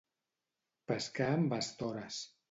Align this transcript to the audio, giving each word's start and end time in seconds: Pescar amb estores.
Pescar 0.91 1.27
amb 1.33 1.53
estores. 1.61 2.23